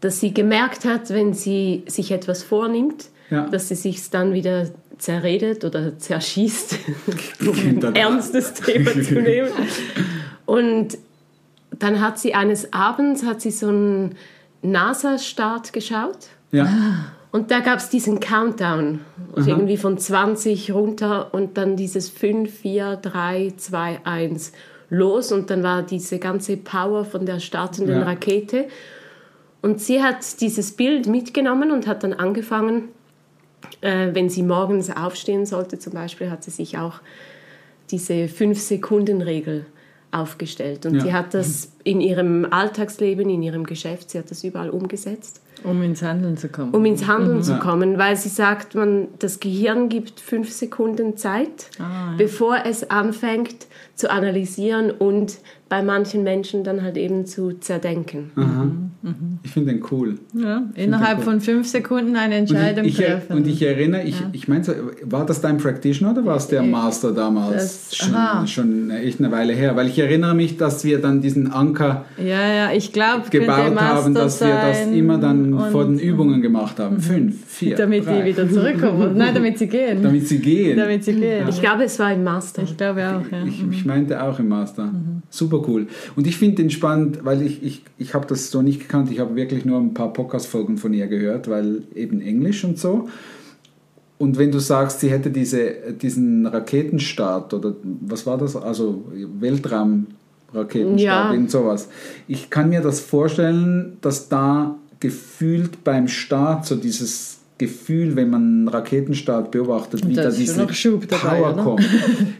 dass 0.00 0.20
sie 0.20 0.32
gemerkt 0.32 0.84
hat, 0.84 1.10
wenn 1.10 1.34
sie 1.34 1.84
sich 1.86 2.12
etwas 2.12 2.42
vornimmt, 2.42 3.10
ja. 3.30 3.46
dass 3.48 3.68
sie 3.68 3.74
sich 3.74 4.08
dann 4.10 4.32
wieder 4.32 4.70
zerredet 4.98 5.64
oder 5.64 5.98
zerschießt, 5.98 6.78
um 7.46 7.58
ein 7.84 7.94
ernstes 7.94 8.54
Thema 8.54 8.90
zu 8.92 9.14
nehmen. 9.20 9.50
Und 10.46 10.96
dann 11.78 12.00
hat 12.00 12.18
sie 12.18 12.34
eines 12.34 12.72
Abends 12.72 13.24
hat 13.24 13.42
sie 13.42 13.50
so 13.50 13.68
einen 13.68 14.14
NASA-Start 14.62 15.72
geschaut. 15.72 16.28
Ja. 16.52 17.12
Und 17.36 17.50
da 17.50 17.60
gab 17.60 17.80
es 17.80 17.90
diesen 17.90 18.18
Countdown, 18.18 19.00
also 19.34 19.50
irgendwie 19.50 19.76
von 19.76 19.98
20 19.98 20.72
runter 20.72 21.34
und 21.34 21.58
dann 21.58 21.76
dieses 21.76 22.08
5, 22.08 22.50
4, 22.50 22.96
3, 22.96 23.52
2, 23.54 24.00
1 24.04 24.52
los 24.88 25.32
und 25.32 25.50
dann 25.50 25.62
war 25.62 25.82
diese 25.82 26.18
ganze 26.18 26.56
Power 26.56 27.04
von 27.04 27.26
der 27.26 27.38
startenden 27.38 27.98
ja. 27.98 28.04
Rakete. 28.04 28.68
Und 29.60 29.82
sie 29.82 30.02
hat 30.02 30.40
dieses 30.40 30.72
Bild 30.72 31.08
mitgenommen 31.08 31.72
und 31.72 31.86
hat 31.86 32.04
dann 32.04 32.14
angefangen, 32.14 32.88
äh, 33.82 34.14
wenn 34.14 34.30
sie 34.30 34.42
morgens 34.42 34.88
aufstehen 34.88 35.44
sollte 35.44 35.78
zum 35.78 35.92
Beispiel, 35.92 36.30
hat 36.30 36.42
sie 36.42 36.50
sich 36.50 36.78
auch 36.78 37.00
diese 37.90 38.14
5-Sekunden-Regel 38.14 39.66
aufgestellt. 40.10 40.86
Und 40.86 40.94
ja. 40.94 41.00
sie 41.02 41.12
hat 41.12 41.34
das 41.34 41.70
in 41.84 42.00
ihrem 42.00 42.46
Alltagsleben, 42.50 43.28
in 43.28 43.42
ihrem 43.42 43.64
Geschäft, 43.64 44.08
sie 44.08 44.18
hat 44.18 44.30
das 44.30 44.42
überall 44.42 44.70
umgesetzt. 44.70 45.42
Um 45.66 45.82
ins 45.82 46.02
Handeln 46.02 46.36
zu 46.36 46.48
kommen. 46.48 46.72
Um 46.72 46.84
ins 46.84 47.06
Handeln 47.06 47.38
mhm. 47.38 47.42
zu 47.42 47.58
kommen, 47.58 47.98
weil 47.98 48.16
sie 48.16 48.28
sagt, 48.28 48.74
man, 48.74 49.08
das 49.18 49.40
Gehirn 49.40 49.88
gibt 49.88 50.20
fünf 50.20 50.52
Sekunden 50.52 51.16
Zeit, 51.16 51.70
ah, 51.78 51.82
ja. 51.82 52.14
bevor 52.16 52.58
es 52.64 52.90
anfängt 52.90 53.66
zu 53.94 54.10
analysieren 54.10 54.90
und 54.90 55.38
bei 55.68 55.82
manchen 55.82 56.22
Menschen 56.22 56.62
dann 56.62 56.82
halt 56.82 56.96
eben 56.96 57.26
zu 57.26 57.54
zerdenken. 57.58 58.30
Mhm. 58.36 58.90
Mhm. 59.02 59.38
Ich 59.42 59.50
finde 59.50 59.72
den 59.72 59.82
cool. 59.90 60.18
Ja, 60.32 60.62
innerhalb 60.74 61.18
cool. 61.18 61.24
von 61.24 61.40
fünf 61.40 61.66
Sekunden 61.66 62.14
eine 62.14 62.36
Entscheidung 62.36 62.84
und 62.84 62.88
ich, 62.88 63.00
ich, 63.00 63.06
treffen. 63.06 63.36
Und 63.36 63.46
ich 63.48 63.62
erinnere, 63.62 64.02
ich, 64.02 64.20
ja. 64.20 64.28
ich 64.32 64.46
meine, 64.46 64.64
war 65.02 65.26
das 65.26 65.40
dein 65.40 65.58
Practitioner 65.58 66.12
oder 66.12 66.24
war 66.24 66.36
es 66.36 66.46
der 66.46 66.62
Master 66.62 67.12
damals? 67.12 67.90
Das, 67.90 67.96
schon, 67.96 68.46
schon 68.46 68.90
echt 68.90 69.18
eine 69.18 69.32
Weile 69.32 69.54
her, 69.54 69.74
weil 69.74 69.88
ich 69.88 69.98
erinnere 69.98 70.34
mich, 70.34 70.56
dass 70.56 70.84
wir 70.84 71.00
dann 71.00 71.20
diesen 71.20 71.52
Anker 71.52 72.04
ja, 72.16 72.54
ja, 72.54 72.72
ich 72.72 72.92
glaub, 72.92 73.30
gebaut 73.30 73.80
haben, 73.80 74.14
dass 74.14 74.40
wir 74.40 74.54
das 74.54 74.86
immer 74.86 75.18
dann 75.18 75.70
vor 75.72 75.84
den 75.84 75.98
Übungen 75.98 76.42
gemacht 76.42 76.78
haben. 76.78 77.00
Fünf, 77.00 77.44
vier, 77.44 77.76
Damit 77.76 78.06
drei. 78.06 78.20
die 78.20 78.24
wieder 78.26 78.48
zurückkommen. 78.48 79.16
Nein, 79.16 79.34
damit 79.34 79.58
sie 79.58 79.66
gehen. 79.66 80.02
Damit 80.02 80.28
sie 80.28 80.38
gehen. 80.38 80.76
Damit 80.76 81.04
sie 81.04 81.14
gehen. 81.14 81.48
Ich 81.48 81.60
glaube, 81.60 81.84
es 81.84 81.98
war 81.98 82.12
im 82.12 82.22
Master. 82.22 82.62
Ich 82.62 82.76
glaube 82.76 83.00
auch, 83.00 83.32
ja. 83.32 83.44
Ich, 83.44 83.64
ich 83.68 83.84
meinte 83.84 84.22
auch 84.22 84.38
im 84.38 84.48
Master. 84.48 84.84
Mhm. 84.84 85.15
Super 85.30 85.62
cool. 85.66 85.88
Und 86.14 86.26
ich 86.26 86.36
finde 86.36 86.56
den 86.56 86.70
spannend, 86.70 87.24
weil 87.24 87.42
ich, 87.42 87.62
ich, 87.62 87.82
ich 87.98 88.14
habe 88.14 88.26
das 88.26 88.50
so 88.50 88.62
nicht 88.62 88.80
gekannt. 88.80 89.10
Ich 89.10 89.18
habe 89.18 89.34
wirklich 89.36 89.64
nur 89.64 89.78
ein 89.78 89.92
paar 89.92 90.12
Podcast-Folgen 90.12 90.78
von 90.78 90.92
ihr 90.94 91.08
gehört, 91.08 91.48
weil 91.48 91.82
eben 91.94 92.20
Englisch 92.20 92.64
und 92.64 92.78
so. 92.78 93.08
Und 94.18 94.38
wenn 94.38 94.50
du 94.50 94.60
sagst, 94.60 95.00
sie 95.00 95.10
hätte 95.10 95.30
diese, 95.30 95.92
diesen 96.00 96.46
Raketenstart 96.46 97.52
oder 97.52 97.74
was 98.00 98.24
war 98.26 98.38
das? 98.38 98.56
Also 98.56 99.04
Weltraumraketenstart, 99.12 100.98
ja. 101.00 101.32
irgend 101.32 101.50
sowas. 101.50 101.88
Ich 102.26 102.48
kann 102.48 102.70
mir 102.70 102.80
das 102.80 103.00
vorstellen, 103.00 103.98
dass 104.00 104.28
da 104.28 104.76
gefühlt 105.00 105.84
beim 105.84 106.08
Start 106.08 106.64
so 106.64 106.76
dieses 106.76 107.35
Gefühl, 107.58 108.16
wenn 108.16 108.28
man 108.28 108.42
einen 108.42 108.68
Raketenstart 108.68 109.50
beobachtet, 109.50 110.06
wie 110.06 110.12
da 110.12 110.30
diese 110.30 110.66
dabei, 110.66 111.06
Power 111.06 111.54
oder? 111.54 111.62
kommt, 111.62 111.88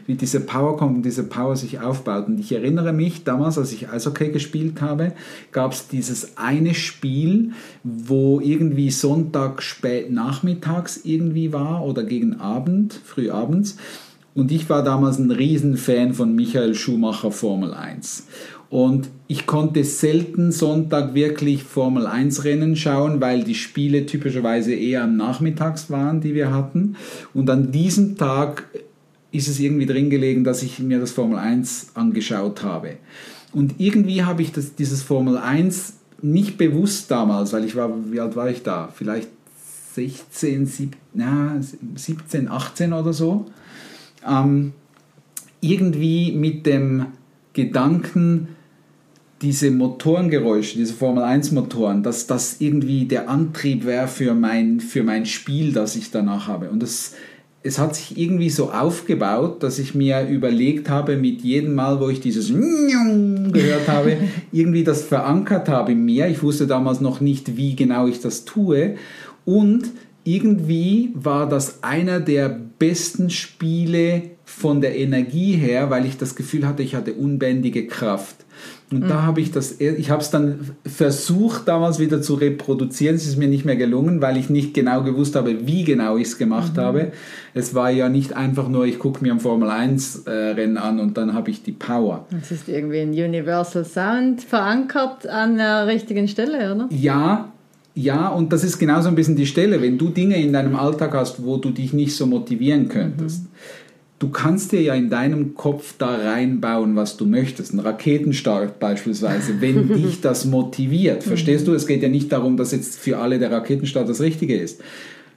wie 0.05 0.13
diese 0.13 0.41
Power 0.41 0.77
kommt 0.77 0.97
und 0.97 1.05
diese 1.05 1.23
Power 1.23 1.55
sich 1.55 1.79
aufbaut. 1.79 2.27
Und 2.27 2.39
ich 2.39 2.51
erinnere 2.51 2.93
mich 2.93 3.23
damals, 3.23 3.57
als 3.57 3.71
ich 3.71 3.89
Eishockey 3.89 4.29
gespielt 4.29 4.79
habe, 4.79 5.13
gab 5.51 5.73
es 5.73 5.87
dieses 5.87 6.37
eine 6.37 6.75
Spiel, 6.75 7.53
wo 7.83 8.39
irgendwie 8.39 8.91
Sonntag 8.91 9.63
spät 9.63 10.11
nachmittags 10.11 11.01
irgendwie 11.03 11.51
war 11.51 11.83
oder 11.83 12.03
gegen 12.03 12.39
Abend, 12.39 12.93
früh 13.03 13.31
abends. 13.31 13.77
Und 14.37 14.51
ich 14.51 14.69
war 14.69 14.83
damals 14.83 15.17
ein 15.17 15.31
Riesenfan 15.31 16.13
von 16.13 16.35
Michael 16.35 16.75
Schumacher 16.75 17.31
Formel 17.31 17.73
1. 17.73 18.27
Und 18.69 19.09
ich 19.27 19.47
konnte 19.47 19.83
selten 19.83 20.51
Sonntag 20.51 21.15
wirklich 21.15 21.63
Formel 21.63 22.05
1 22.05 22.43
Rennen 22.43 22.75
schauen, 22.75 23.19
weil 23.19 23.43
die 23.43 23.55
Spiele 23.55 24.05
typischerweise 24.05 24.75
eher 24.75 25.05
am 25.05 25.17
Nachmittags 25.17 25.89
waren, 25.89 26.21
die 26.21 26.35
wir 26.35 26.53
hatten. 26.53 26.97
Und 27.33 27.49
an 27.49 27.71
diesem 27.71 28.15
Tag 28.15 28.67
ist 29.31 29.47
es 29.47 29.59
irgendwie 29.59 29.87
drin 29.87 30.11
gelegen, 30.11 30.43
dass 30.43 30.61
ich 30.61 30.77
mir 30.77 30.99
das 30.99 31.13
Formel 31.13 31.39
1 31.39 31.93
angeschaut 31.95 32.61
habe. 32.61 32.97
Und 33.53 33.79
irgendwie 33.79 34.23
habe 34.23 34.43
ich 34.43 34.51
das, 34.51 34.75
dieses 34.75 35.01
Formel 35.01 35.39
1 35.39 35.93
nicht 36.21 36.59
bewusst 36.59 37.09
damals, 37.09 37.53
weil 37.53 37.65
ich 37.65 37.75
war, 37.75 37.91
wie 38.11 38.19
alt 38.19 38.35
war 38.35 38.51
ich 38.51 38.61
da? 38.61 38.89
Vielleicht 38.95 39.29
16, 39.95 40.67
17, 40.67 40.91
na, 41.15 41.59
17 41.95 42.47
18 42.49 42.93
oder 42.93 43.13
so. 43.13 43.47
Ähm, 44.27 44.73
irgendwie 45.61 46.31
mit 46.31 46.65
dem 46.65 47.07
Gedanken, 47.53 48.49
diese 49.41 49.71
Motorengeräusche, 49.71 50.77
diese 50.77 50.93
Formel 50.93 51.23
1 51.23 51.51
Motoren, 51.51 52.03
dass 52.03 52.27
das 52.27 52.57
irgendwie 52.59 53.05
der 53.05 53.29
Antrieb 53.29 53.85
wäre 53.85 54.07
für 54.07 54.33
mein, 54.33 54.79
für 54.79 55.03
mein 55.03 55.25
Spiel, 55.25 55.73
das 55.73 55.95
ich 55.95 56.09
danach 56.11 56.47
habe. 56.47 56.69
Und 56.69 56.81
das, 56.81 57.13
es 57.61 57.77
hat 57.77 57.95
sich 57.95 58.17
irgendwie 58.17 58.49
so 58.49 58.71
aufgebaut, 58.71 59.61
dass 59.61 59.77
ich 59.77 59.93
mir 59.93 60.27
überlegt 60.27 60.89
habe, 60.89 61.17
mit 61.17 61.41
jedem 61.41 61.75
Mal, 61.75 61.99
wo 61.99 62.09
ich 62.09 62.19
dieses 62.19 62.47
gehört 63.51 63.87
habe, 63.87 64.17
irgendwie 64.51 64.83
das 64.83 65.03
verankert 65.03 65.69
habe 65.69 65.91
in 65.91 66.03
mir. 66.03 66.27
Ich 66.27 66.41
wusste 66.41 66.65
damals 66.65 66.99
noch 66.99 67.21
nicht, 67.21 67.57
wie 67.57 67.75
genau 67.75 68.07
ich 68.07 68.19
das 68.19 68.45
tue. 68.45 68.95
Und 69.45 69.91
irgendwie 70.27 71.11
war 71.13 71.47
das 71.47 71.83
einer 71.83 72.19
der 72.19 72.49
besten 72.49 73.29
Spiele 73.29 74.23
von 74.43 74.81
der 74.81 74.97
Energie 74.97 75.53
her, 75.53 75.89
weil 75.89 76.05
ich 76.05 76.17
das 76.17 76.35
Gefühl 76.35 76.67
hatte, 76.67 76.83
ich 76.83 76.95
hatte 76.95 77.13
unbändige 77.13 77.87
Kraft. 77.87 78.35
Und 78.91 79.03
mhm. 79.03 79.07
da 79.07 79.21
habe 79.21 79.39
ich 79.39 79.51
das, 79.51 79.79
ich 79.79 80.09
habe 80.09 80.21
es 80.21 80.29
dann 80.29 80.71
versucht 80.85 81.67
damals 81.69 81.99
wieder 81.99 82.21
zu 82.21 82.33
reproduzieren. 82.33 83.15
Es 83.15 83.25
ist 83.25 83.37
mir 83.37 83.47
nicht 83.47 83.63
mehr 83.63 83.77
gelungen, 83.77 84.21
weil 84.21 84.35
ich 84.35 84.49
nicht 84.49 84.73
genau 84.73 85.01
gewusst 85.03 85.37
habe, 85.37 85.65
wie 85.65 85.85
genau 85.85 86.17
ich 86.17 86.27
es 86.27 86.37
gemacht 86.37 86.75
mhm. 86.75 86.81
habe. 86.81 87.11
Es 87.53 87.73
war 87.73 87.89
ja 87.89 88.09
nicht 88.09 88.35
einfach 88.35 88.67
nur, 88.67 88.85
ich 88.85 88.99
gucke 88.99 89.23
mir 89.23 89.31
ein 89.31 89.39
Formel 89.39 89.69
1 89.69 90.23
äh, 90.25 90.31
Rennen 90.31 90.77
an 90.77 90.99
und 90.99 91.17
dann 91.17 91.33
habe 91.33 91.51
ich 91.51 91.63
die 91.63 91.71
Power. 91.71 92.25
Das 92.31 92.51
ist 92.51 92.67
irgendwie 92.67 92.99
ein 92.99 93.11
Universal 93.11 93.85
Sound 93.85 94.41
verankert 94.41 95.25
an 95.25 95.55
der 95.55 95.87
richtigen 95.87 96.27
Stelle, 96.27 96.73
oder? 96.73 96.89
Ja, 96.91 97.53
ja, 97.97 98.29
und 98.29 98.53
das 98.53 98.63
ist 98.63 98.77
genauso 98.77 99.09
ein 99.09 99.15
bisschen 99.15 99.35
die 99.35 99.45
Stelle, 99.45 99.81
wenn 99.81 99.97
du 99.97 100.09
Dinge 100.09 100.41
in 100.41 100.53
deinem 100.53 100.75
Alltag 100.75 101.13
hast, 101.13 101.43
wo 101.43 101.57
du 101.57 101.71
dich 101.71 101.93
nicht 101.93 102.15
so 102.15 102.25
motivieren 102.25 102.89
könntest. 102.89 103.43
Mhm 103.43 103.49
du 104.19 104.29
kannst 104.29 104.71
dir 104.71 104.81
ja 104.81 104.95
in 104.95 105.09
deinem 105.09 105.55
Kopf 105.55 105.95
da 105.97 106.15
reinbauen, 106.15 106.95
was 106.95 107.17
du 107.17 107.25
möchtest. 107.25 107.73
Ein 107.73 107.79
Raketenstart 107.79 108.79
beispielsweise, 108.79 109.61
wenn 109.61 109.87
dich 109.93 110.21
das 110.21 110.45
motiviert. 110.45 111.23
Verstehst 111.23 111.67
du? 111.67 111.73
Es 111.73 111.87
geht 111.87 112.01
ja 112.01 112.09
nicht 112.09 112.31
darum, 112.31 112.57
dass 112.57 112.71
jetzt 112.71 112.99
für 112.99 113.17
alle 113.19 113.39
der 113.39 113.51
Raketenstart 113.51 114.09
das 114.09 114.21
Richtige 114.21 114.57
ist. 114.57 114.81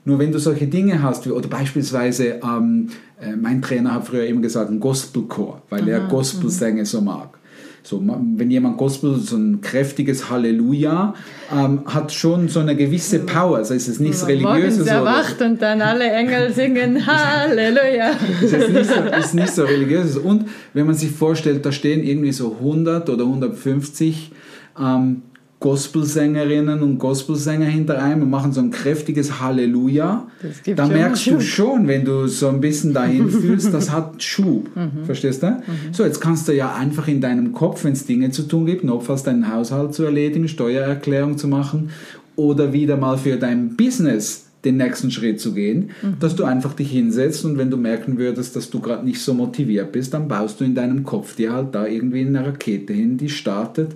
Nur 0.05 0.19
wenn 0.19 0.33
du 0.33 0.39
solche 0.39 0.67
Dinge 0.67 1.03
hast, 1.03 1.27
oder 1.27 1.49
beispielsweise, 1.49 2.41
ähm, 2.43 2.89
äh, 3.21 3.37
mein 3.37 3.61
Trainer 3.61 3.95
hat 3.95 4.07
früher 4.07 4.25
immer 4.25 4.41
gesagt, 4.41 4.71
ein 4.71 4.81
Gospelchor, 4.81 5.63
weil 5.69 5.83
Aha, 5.83 5.91
er 5.91 6.01
Gospelsänger 6.09 6.87
so 6.87 7.03
mag. 7.03 7.39
So, 7.83 8.03
wenn 8.37 8.51
jemand 8.51 8.77
Gospel, 8.77 9.17
so 9.17 9.37
ein 9.37 9.61
kräftiges 9.63 10.29
Halleluja, 10.29 11.15
ähm, 11.53 11.83
hat 11.87 12.13
schon 12.13 12.49
so 12.49 12.61
eine 12.61 12.77
gewisse 12.77 13.21
Power. 13.21 13.59
Also 13.59 13.75
ist 13.75 13.89
es 13.89 14.01
nichts 14.01 14.27
Religiöses. 14.27 14.81
Morgens 14.81 14.87
erwacht 14.87 15.39
so. 15.39 15.45
und 15.47 15.63
dann 15.63 15.81
alle 15.81 16.11
Engel 16.11 16.53
singen 16.53 17.07
Halleluja. 17.07 18.13
Es 18.43 18.53
ist 18.53 18.71
nicht, 18.71 18.91
so, 18.91 19.01
ist 19.19 19.35
nicht 19.35 19.55
so 19.55 19.65
religiöses. 19.65 20.19
Und 20.19 20.47
wenn 20.75 20.87
man 20.87 20.95
sich 20.95 21.11
vorstellt, 21.11 21.65
da 21.65 21.73
stehen 21.73 22.05
irgendwie 22.05 22.33
so 22.33 22.57
100 22.61 23.09
oder 23.09 23.25
150 23.25 24.31
ähm, 24.79 25.23
Gospelsängerinnen 25.61 26.83
und 26.83 26.99
Gospelsänger 26.99 27.67
hinter 27.67 28.03
einem 28.03 28.23
und 28.23 28.31
machen 28.31 28.53
so 28.53 28.63
ein 28.63 28.71
kräftiges 28.71 29.41
Halleluja, 29.41 30.27
da 30.75 30.89
merkst 30.89 31.27
du 31.27 31.41
schon, 31.41 31.87
wenn 31.87 32.07
du 32.07 32.27
so 32.29 32.49
ein 32.49 32.63
bisschen 32.63 32.95
dahin 32.95 33.29
fühlst, 33.31 33.73
das 33.75 33.93
hat 33.93 34.23
Schub. 34.23 34.75
Mhm. 34.75 35.05
Verstehst 35.05 35.43
du? 35.43 35.51
Mhm. 35.51 35.93
So, 35.93 36.05
jetzt 36.05 36.21
kannst 36.21 36.49
du 36.49 36.55
ja 36.55 36.75
einfach 36.75 37.09
in 37.09 37.21
deinem 37.21 37.53
Kopf, 37.53 37.85
wenn 37.85 37.93
es 37.93 38.07
Dinge 38.07 38.31
zu 38.31 38.45
tun 38.45 38.65
gibt, 38.65 38.85
notfalls 38.85 39.23
deinen 39.23 39.53
Haushalt 39.53 39.93
zu 39.93 40.03
erledigen, 40.05 40.49
Steuererklärung 40.49 41.37
zu 41.37 41.47
machen 41.47 41.91
oder 42.37 42.73
wieder 42.73 42.97
mal 42.97 43.19
für 43.19 43.37
dein 43.37 43.77
Business 43.77 44.47
den 44.65 44.79
nächsten 44.79 45.11
Schritt 45.11 45.41
zu 45.41 45.53
gehen, 45.53 45.91
mhm. 46.01 46.17
dass 46.21 46.37
du 46.37 46.45
einfach 46.45 46.73
dich 46.73 46.91
hinsetzt 46.91 47.45
und 47.45 47.59
wenn 47.59 47.71
du 47.71 47.77
merken 47.77 48.17
würdest, 48.17 48.57
dass 48.57 48.71
du 48.71 48.81
gerade 48.81 49.05
nicht 49.05 49.21
so 49.21 49.35
motiviert 49.35 49.93
bist, 49.93 50.15
dann 50.15 50.27
baust 50.27 50.61
du 50.61 50.65
in 50.65 50.75
deinem 50.75 51.05
Kopf 51.05 51.37
dir 51.37 51.53
halt 51.53 51.75
da 51.75 51.87
irgendwie 51.87 52.21
eine 52.21 52.47
Rakete 52.47 52.95
hin, 52.95 53.19
die 53.19 53.29
startet 53.29 53.93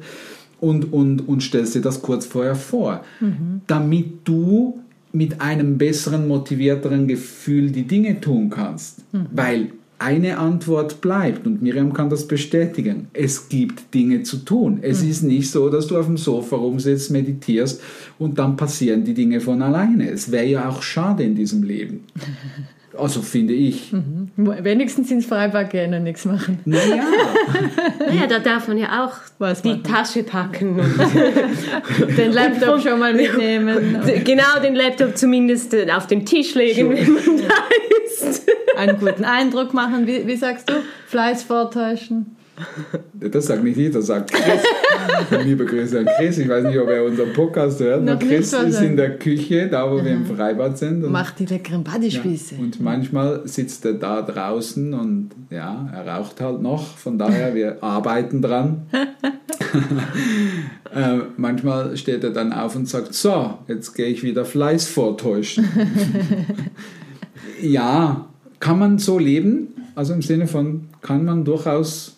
und, 0.64 0.92
und, 0.92 1.28
und 1.28 1.42
stellst 1.42 1.74
dir 1.74 1.82
das 1.82 2.00
kurz 2.00 2.24
vorher 2.24 2.54
vor, 2.54 3.04
mhm. 3.20 3.60
damit 3.66 4.20
du 4.24 4.80
mit 5.12 5.40
einem 5.40 5.76
besseren, 5.76 6.26
motivierteren 6.26 7.06
Gefühl 7.06 7.70
die 7.70 7.86
Dinge 7.86 8.20
tun 8.20 8.48
kannst. 8.48 9.00
Mhm. 9.12 9.26
Weil 9.30 9.70
eine 9.98 10.38
Antwort 10.38 11.02
bleibt 11.02 11.46
und 11.46 11.62
Miriam 11.62 11.92
kann 11.92 12.08
das 12.08 12.26
bestätigen. 12.26 13.08
Es 13.12 13.48
gibt 13.48 13.94
Dinge 13.94 14.22
zu 14.22 14.38
tun. 14.38 14.78
Es 14.80 15.02
mhm. 15.02 15.10
ist 15.10 15.22
nicht 15.22 15.50
so, 15.50 15.68
dass 15.68 15.86
du 15.86 15.98
auf 15.98 16.06
dem 16.06 16.16
Sofa 16.16 16.56
rumsitzt, 16.56 17.10
meditierst 17.10 17.80
und 18.18 18.38
dann 18.38 18.56
passieren 18.56 19.04
die 19.04 19.14
Dinge 19.14 19.40
von 19.40 19.60
alleine. 19.60 20.10
Es 20.10 20.32
wäre 20.32 20.46
ja 20.46 20.68
auch 20.68 20.82
schade 20.82 21.24
in 21.24 21.34
diesem 21.34 21.62
Leben. 21.62 22.00
Also 22.98 23.22
finde 23.22 23.52
ich. 23.52 23.92
Mhm. 23.92 24.30
Wenigstens 24.36 25.10
ins 25.10 25.26
Freibad 25.26 25.70
gehen 25.70 25.94
und 25.94 26.04
nichts 26.04 26.24
machen. 26.24 26.60
Naja. 26.64 27.04
naja, 27.98 28.26
da 28.28 28.38
darf 28.38 28.68
man 28.68 28.78
ja 28.78 29.04
auch 29.04 29.12
Was 29.38 29.62
die 29.62 29.70
machen? 29.70 29.84
Tasche 29.84 30.22
packen. 30.22 30.78
Und 30.80 32.18
den 32.18 32.32
Laptop 32.32 32.80
schon 32.80 32.98
mal 32.98 33.14
mitnehmen. 33.14 34.00
Genau, 34.24 34.60
den 34.62 34.74
Laptop 34.74 35.16
zumindest 35.16 35.74
auf 35.90 36.06
den 36.06 36.24
Tisch 36.24 36.54
legen, 36.54 36.90
wenn 36.90 37.12
man 37.12 37.48
da 37.48 37.54
ist. 38.04 38.46
Einen 38.76 38.98
guten 38.98 39.24
Eindruck 39.24 39.74
machen. 39.74 40.06
Wie, 40.06 40.26
wie 40.26 40.36
sagst 40.36 40.68
du? 40.70 40.74
Fleiß 41.06 41.42
vortäuschen. 41.44 42.36
Das 43.14 43.46
sagt 43.46 43.64
nicht 43.64 43.76
jeder, 43.76 43.94
das 43.98 44.06
sagt 44.06 44.32
Chris. 44.32 44.62
Liebe 45.44 45.64
Grüße 45.64 46.00
an 46.00 46.06
Chris. 46.16 46.38
Ich 46.38 46.48
weiß 46.48 46.64
nicht, 46.64 46.78
ob 46.78 46.88
er 46.88 47.04
unseren 47.04 47.32
Podcast 47.32 47.80
hört. 47.80 48.04
Noch 48.04 48.18
Chris 48.18 48.52
ist 48.52 48.80
in 48.80 48.96
der 48.96 49.18
Küche, 49.18 49.68
da 49.68 49.90
wo 49.90 49.96
Aha. 49.96 50.04
wir 50.04 50.12
im 50.12 50.26
Freibad 50.26 50.78
sind. 50.78 51.02
Und, 51.04 51.10
Macht 51.10 51.38
die 51.38 51.46
leckeren 51.46 51.82
Bodyspieße. 51.82 52.54
Ja, 52.56 52.60
und 52.60 52.80
manchmal 52.80 53.46
sitzt 53.46 53.84
er 53.84 53.94
da 53.94 54.22
draußen 54.22 54.94
und 54.94 55.30
ja, 55.50 55.90
er 55.92 56.06
raucht 56.06 56.40
halt 56.40 56.62
noch. 56.62 56.96
Von 56.96 57.18
daher, 57.18 57.54
wir 57.54 57.78
arbeiten 57.82 58.40
dran. 58.42 58.86
äh, 60.94 61.18
manchmal 61.36 61.96
steht 61.96 62.22
er 62.24 62.30
dann 62.30 62.52
auf 62.52 62.76
und 62.76 62.88
sagt, 62.88 63.14
so, 63.14 63.54
jetzt 63.66 63.94
gehe 63.94 64.06
ich 64.06 64.22
wieder 64.22 64.44
Fleiß 64.44 64.86
vortäuschen. 64.88 65.68
ja, 67.60 68.26
kann 68.60 68.78
man 68.78 68.98
so 68.98 69.18
leben? 69.18 69.68
Also 69.94 70.12
im 70.12 70.22
Sinne 70.22 70.46
von, 70.46 70.88
kann 71.02 71.24
man 71.24 71.44
durchaus 71.44 72.16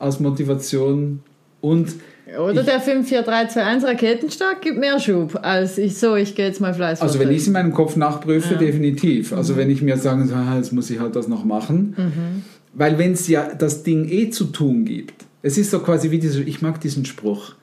als 0.00 0.18
Motivation 0.18 1.20
und 1.60 1.94
oder 2.38 2.62
der 2.62 2.80
54321 2.80 3.88
Raketenstart 3.88 4.62
gibt 4.62 4.78
mehr 4.78 5.00
Schub 5.00 5.38
als 5.42 5.78
ich 5.78 5.98
so, 5.98 6.14
ich 6.14 6.34
gehe 6.34 6.46
jetzt 6.46 6.60
mal 6.60 6.74
Fleiß 6.74 7.00
Also 7.00 7.18
wenn 7.18 7.30
ich 7.30 7.38
es 7.38 7.46
in 7.46 7.52
meinem 7.52 7.72
Kopf 7.72 7.96
nachprüfe, 7.96 8.54
ja. 8.54 8.58
definitiv. 8.58 9.32
Also 9.32 9.54
mhm. 9.54 9.58
wenn 9.58 9.70
ich 9.70 9.82
mir 9.82 9.96
sage, 9.96 10.26
so, 10.26 10.34
jetzt 10.56 10.72
muss 10.72 10.90
ich 10.90 11.00
halt 11.00 11.16
das 11.16 11.26
noch 11.26 11.44
machen. 11.44 11.94
Mhm. 11.96 12.44
Weil 12.72 12.98
wenn 12.98 13.12
es 13.12 13.26
ja 13.26 13.52
das 13.52 13.82
Ding 13.82 14.08
eh 14.08 14.30
zu 14.30 14.44
tun 14.44 14.84
gibt, 14.84 15.24
es 15.42 15.58
ist 15.58 15.70
so 15.70 15.80
quasi 15.80 16.10
wie 16.10 16.18
dieser, 16.18 16.40
ich 16.40 16.62
mag 16.62 16.80
diesen 16.80 17.04
Spruch, 17.04 17.54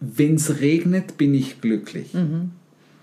wenn 0.00 0.34
es 0.34 0.60
regnet, 0.60 1.16
bin 1.16 1.34
ich 1.34 1.60
glücklich. 1.60 2.14
Mhm. 2.14 2.50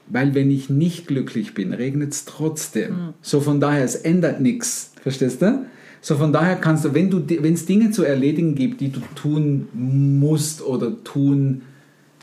Weil 0.08 0.36
wenn 0.36 0.52
ich 0.52 0.70
nicht 0.70 1.08
glücklich 1.08 1.54
bin, 1.54 1.74
regnet 1.74 2.12
es 2.12 2.26
trotzdem. 2.26 2.92
Mhm. 2.92 3.14
So 3.22 3.40
von 3.40 3.62
daher, 3.62 3.84
es 3.86 3.96
ändert 3.96 4.42
nichts. 4.42 4.92
Verstehst 5.02 5.42
du? 5.42 5.66
So 6.02 6.16
von 6.18 6.34
daher 6.34 6.56
kannst 6.56 6.84
du, 6.84 6.94
wenn 6.94 7.10
du, 7.10 7.24
wenn 7.28 7.54
es 7.54 7.66
Dinge 7.66 7.92
zu 7.92 8.04
erledigen 8.04 8.56
gibt, 8.56 8.82
die 8.82 8.92
du 8.92 9.02
tun 9.16 9.68
musst 9.74 10.64
oder 10.64 11.04
tun 11.04 11.62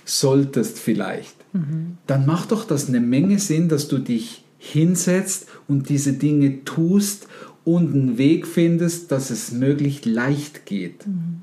solltest 0.05 0.79
vielleicht, 0.79 1.37
mhm. 1.53 1.99
dann 2.07 2.27
macht 2.27 2.51
doch 2.51 2.65
das 2.65 2.89
eine 2.89 3.01
Menge 3.01 3.39
Sinn, 3.39 3.69
dass 3.69 3.89
du 3.89 3.99
dich 3.99 4.43
hinsetzt 4.59 5.47
und 5.69 5.89
diese 5.89 6.15
Dinge 6.15 6.65
tust 6.65 7.29
und 7.65 7.95
einen 7.95 8.19
Weg 8.19 8.47
findest, 8.47 9.13
dass 9.13 9.31
es 9.31 9.53
möglichst 9.53 10.07
leicht 10.07 10.67
geht. 10.67 11.07
Mhm. 11.07 11.43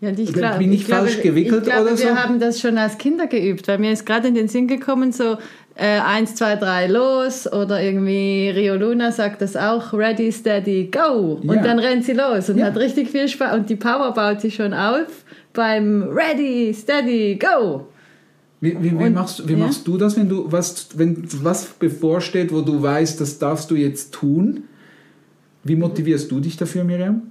Ja, 0.00 0.10
ich 0.10 0.32
glaub, 0.32 0.58
bin 0.58 0.72
ich, 0.72 0.82
ich 0.82 0.86
falsch 0.86 1.14
glaube, 1.14 1.28
gewickelt 1.28 1.66
ich 1.66 1.72
glaube, 1.72 1.88
oder 1.88 1.96
so? 1.96 2.04
Wir 2.04 2.22
haben 2.22 2.38
das 2.38 2.60
schon 2.60 2.78
als 2.78 2.98
Kinder 2.98 3.26
geübt, 3.26 3.66
weil 3.66 3.78
mir 3.78 3.92
ist 3.92 4.06
gerade 4.06 4.28
in 4.28 4.34
den 4.34 4.46
Sinn 4.46 4.68
gekommen, 4.68 5.10
so 5.10 5.38
äh, 5.78 6.00
1, 6.00 6.34
2, 6.34 6.56
3, 6.56 6.86
los 6.88 7.50
oder 7.50 7.80
irgendwie 7.80 8.50
Rio 8.50 8.74
Luna 8.74 9.12
sagt 9.12 9.40
das 9.40 9.56
auch, 9.56 9.92
ready, 9.92 10.32
steady, 10.32 10.90
go 10.90 11.38
und 11.40 11.54
ja. 11.54 11.62
dann 11.62 11.78
rennt 11.78 12.04
sie 12.04 12.14
los 12.14 12.50
und 12.50 12.58
ja. 12.58 12.66
hat 12.66 12.76
richtig 12.76 13.10
viel 13.10 13.28
Spaß 13.28 13.54
und 13.54 13.70
die 13.70 13.76
Power 13.76 14.12
baut 14.12 14.40
sich 14.40 14.56
schon 14.56 14.74
auf 14.74 15.24
beim 15.52 16.02
ready, 16.02 16.74
steady, 16.74 17.36
go. 17.36 17.86
Wie, 18.60 18.76
wie, 18.82 18.90
wie, 18.90 19.04
und, 19.04 19.14
machst, 19.14 19.46
wie 19.48 19.52
ja? 19.52 19.58
machst 19.58 19.86
du 19.86 19.96
das, 19.96 20.16
wenn 20.16 20.28
du 20.28 20.50
was, 20.50 20.88
wenn 20.98 21.24
was 21.44 21.66
bevorsteht, 21.66 22.52
wo 22.52 22.60
du 22.60 22.82
weißt, 22.82 23.20
das 23.20 23.38
darfst 23.38 23.70
du 23.70 23.76
jetzt 23.76 24.12
tun? 24.12 24.64
Wie 25.62 25.76
motivierst 25.76 26.28
du 26.30 26.40
dich 26.40 26.56
dafür, 26.56 26.82
Miriam? 26.82 27.22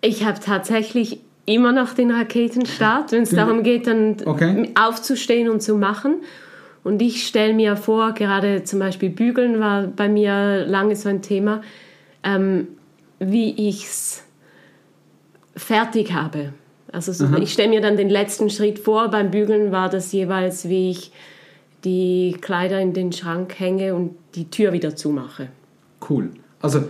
Ich 0.00 0.24
habe 0.24 0.40
tatsächlich 0.40 1.20
immer 1.50 1.72
noch 1.72 1.94
den 1.94 2.10
Raketenstart, 2.10 3.12
wenn 3.12 3.22
es 3.22 3.30
darum 3.30 3.62
geht, 3.62 3.86
dann 3.86 4.16
okay. 4.24 4.70
aufzustehen 4.74 5.48
und 5.48 5.60
zu 5.62 5.76
machen. 5.76 6.16
Und 6.82 7.02
ich 7.02 7.26
stelle 7.26 7.52
mir 7.52 7.76
vor, 7.76 8.12
gerade 8.12 8.64
zum 8.64 8.78
Beispiel 8.78 9.10
Bügeln 9.10 9.60
war 9.60 9.86
bei 9.86 10.08
mir 10.08 10.64
lange 10.66 10.96
so 10.96 11.08
ein 11.08 11.20
Thema, 11.20 11.62
ähm, 12.22 12.68
wie 13.18 13.68
ich 13.68 13.84
es 13.84 14.24
fertig 15.56 16.12
habe. 16.12 16.54
Also 16.92 17.12
so, 17.12 17.36
ich 17.36 17.52
stelle 17.52 17.68
mir 17.68 17.80
dann 17.80 17.96
den 17.96 18.08
letzten 18.08 18.50
Schritt 18.50 18.78
vor. 18.78 19.08
Beim 19.08 19.30
Bügeln 19.30 19.72
war 19.72 19.88
das 19.88 20.10
jeweils, 20.12 20.68
wie 20.68 20.90
ich 20.90 21.12
die 21.84 22.36
Kleider 22.40 22.80
in 22.80 22.92
den 22.92 23.12
Schrank 23.12 23.58
hänge 23.58 23.94
und 23.94 24.16
die 24.34 24.50
Tür 24.50 24.72
wieder 24.72 24.96
zumache. 24.96 25.48
Cool. 26.08 26.30
Also 26.60 26.84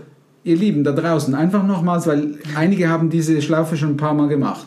ihr 0.44 0.56
Lieben 0.56 0.84
da 0.84 0.92
draußen, 0.92 1.34
einfach 1.34 1.64
nochmals, 1.66 2.06
weil 2.06 2.38
einige 2.56 2.88
haben 2.88 3.10
diese 3.10 3.40
Schlaufe 3.42 3.76
schon 3.76 3.90
ein 3.90 3.96
paar 3.96 4.14
Mal 4.14 4.28
gemacht. 4.28 4.66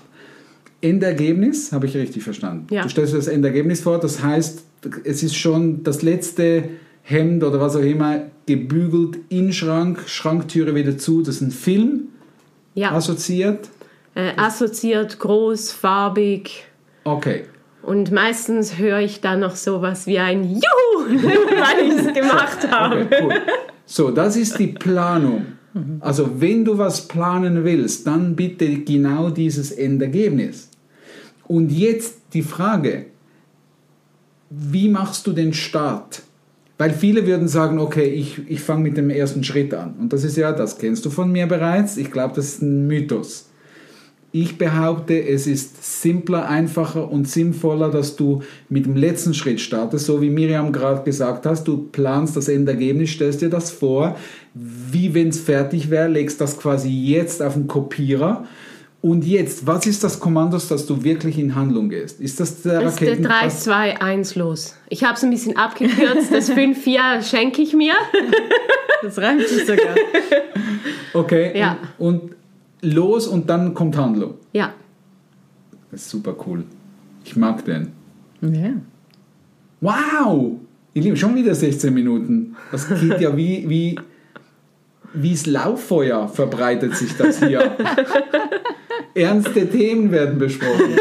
Endergebnis, 0.82 1.72
habe 1.72 1.86
ich 1.86 1.96
richtig 1.96 2.24
verstanden. 2.24 2.68
Ja. 2.74 2.84
Du 2.84 2.89
stellst 2.89 3.13
dir 3.13 3.18
das 3.18 3.27
Endergebnis 3.27 3.82
vor, 3.82 4.00
das 4.00 4.22
heißt, 4.22 4.63
es 5.06 5.24
ist 5.24 5.36
schon 5.36 5.84
das 5.84 6.01
letzte 6.01 6.65
Hemd 7.03 7.44
oder 7.44 7.60
was 7.60 7.75
auch 7.75 7.82
immer 7.82 8.24
gebügelt 8.46 9.18
in 9.30 9.53
Schrank, 9.53 10.00
Schranktüre 10.08 10.75
wieder 10.75 10.98
zu, 10.98 11.22
das 11.22 11.36
ist 11.36 11.42
ein 11.42 11.51
Film 11.51 12.10
Ja, 12.75 12.92
assoziiert. 12.92 13.70
äh, 14.15 14.32
assoziiert, 14.36 15.20
groß, 15.20 15.72
farbig. 15.72 16.65
Okay. 17.06 17.44
Und 17.82 18.12
meistens 18.12 18.77
höre 18.77 19.00
ich 19.00 19.22
dann 19.22 19.39
noch 19.42 19.56
sowas 19.56 20.06
wie 20.08 20.20
ein 20.20 20.44
Juhu, 20.44 20.60
weil 21.08 21.88
ich 21.88 22.06
es 22.08 22.13
gemacht 22.13 22.68
habe. 22.72 23.01
Okay, 23.06 23.24
cool. 23.24 23.34
So, 23.86 24.12
das 24.12 24.36
ist 24.36 24.60
die 24.60 24.68
Planung. 24.68 25.46
Also, 26.01 26.39
wenn 26.39 26.65
du 26.65 26.77
was 26.77 27.08
planen 27.08 27.63
willst, 27.63 28.06
dann 28.06 28.36
bitte 28.36 28.80
genau 28.80 29.30
dieses 29.30 29.72
Endergebnis. 29.72 30.70
Und 31.48 31.72
jetzt 31.72 32.18
die 32.34 32.44
Frage, 32.44 33.08
wie 34.50 34.88
machst 34.88 35.25
du 35.25 35.34
den 35.34 35.53
Start? 35.53 36.22
Weil 36.77 36.92
viele 36.92 37.25
würden 37.25 37.48
sagen, 37.48 37.80
okay, 37.80 38.06
ich, 38.06 38.42
ich 38.48 38.60
fange 38.60 38.84
mit 38.84 38.98
dem 38.98 39.10
ersten 39.10 39.44
Schritt 39.44 39.74
an. 39.74 39.94
Und 40.00 40.13
das 40.13 40.24
ist 40.24 40.38
ja, 40.38 40.51
das 40.51 40.77
kennst 40.77 41.06
du 41.06 41.10
von 41.10 41.32
mir 41.32 41.48
bereits. 41.48 41.98
Ich 41.98 42.12
glaube, 42.12 42.34
das 42.36 42.46
ist 42.46 42.62
ein 42.62 42.88
Mythos. 42.88 43.50
Ich 44.32 44.58
behaupte, 44.58 45.24
es 45.24 45.46
ist 45.46 46.01
simpler, 46.01 46.50
einfacher 46.50 47.10
und 47.10 47.27
sinnvoller, 47.27 47.92
dass 47.92 48.15
du 48.15 48.42
mit 48.68 48.88
dem 48.88 48.96
letzten 48.96 49.36
Schritt 49.36 49.62
startest, 49.62 50.08
so 50.08 50.24
wie 50.24 50.32
Miriam 50.32 50.72
gerade 50.72 51.03
gesagt 51.03 51.46
hast. 51.46 51.68
Du 51.68 51.89
planst 51.92 52.36
das 52.36 52.48
Endergebnis, 52.48 53.12
stellst 53.12 53.42
dir 53.42 53.50
das 53.50 53.70
vor, 53.70 54.18
wie 54.53 55.13
wenn 55.13 55.29
es 55.29 55.39
fertig 55.39 55.89
wäre, 55.89 56.07
legst 56.07 56.39
das 56.41 56.57
quasi 56.60 56.89
jetzt 56.89 57.41
auf 57.41 57.53
den 57.53 57.67
Kopierer. 57.67 58.45
Und 59.01 59.25
jetzt, 59.25 59.67
was 59.67 59.86
ist 59.86 60.01
das 60.03 60.19
Kommando, 60.19 60.57
dass 60.57 60.86
du 60.86 61.03
wirklich 61.03 61.38
in 61.38 61.55
Handlung 61.55 61.89
gehst? 61.89 62.22
Ist 62.22 62.39
das 62.39 62.62
der 62.62 62.79
Das 62.81 62.93
ist 62.93 63.01
der 63.01 63.10
Raketen? 63.10 63.24
3, 63.25 63.45
was- 63.48 63.63
2, 63.65 64.01
1 64.01 64.36
los. 64.36 64.75
Ich 64.89 65.03
habe 65.03 65.15
es 65.15 65.24
ein 65.24 65.29
bisschen 65.29 65.57
abgekürzt. 65.57 66.31
Das 66.31 66.50
5, 66.51 66.81
4 66.81 67.22
schenke 67.22 67.62
ich 67.62 67.74
mir. 67.74 67.93
Das 69.01 69.17
reimt 69.17 69.45
sich 69.45 69.65
sogar. 69.65 69.95
Okay. 71.13 71.60
Ja. 71.60 71.77
Und, 71.98 72.22
und 72.22 72.36
los 72.81 73.27
und 73.27 73.50
dann 73.50 73.74
kommt 73.74 73.98
Handlung. 73.98 74.36
Ja, 74.53 74.74
Das 75.91 76.03
ist 76.03 76.10
super 76.10 76.33
cool. 76.48 76.63
Ich 77.25 77.36
mag 77.36 77.65
den. 77.65 77.89
Ja. 78.41 78.69
Wow! 79.81 80.53
Ihr 80.93 81.01
Lieben, 81.01 81.17
schon 81.17 81.36
wieder 81.36 81.53
16 81.53 81.93
Minuten. 81.93 82.55
Das 82.72 82.88
geht 82.88 83.19
ja 83.19 83.36
wie, 83.36 83.67
wie, 83.67 84.00
wie's 85.13 85.46
Lauffeuer 85.46 86.27
verbreitet 86.27 86.96
sich 86.96 87.15
das 87.17 87.39
hier. 87.43 87.72
Ernste 89.15 89.70
Themen 89.70 90.12
werden 90.12 90.38
besprochen. 90.39 90.96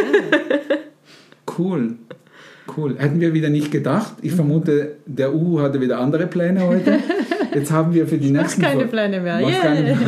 Cool. 1.58 1.94
Cool. 2.76 2.96
Hätten 2.98 3.20
wir 3.20 3.34
wieder 3.34 3.48
nicht 3.50 3.70
gedacht. 3.70 4.14
Ich 4.22 4.32
vermute, 4.32 4.96
der 5.06 5.34
Uhu 5.34 5.60
hatte 5.60 5.80
wieder 5.80 5.98
andere 5.98 6.26
Pläne 6.26 6.66
heute. 6.66 6.98
Jetzt 7.54 7.70
haben 7.70 7.92
wir 7.92 8.06
für 8.06 8.18
die 8.18 8.30
Mach 8.30 8.42
nächsten 8.42 8.62
keine 8.62 8.86
Pläne 8.86 9.20
mehr. 9.20 9.40
Yeah. 9.40 9.60
keine- 9.60 9.98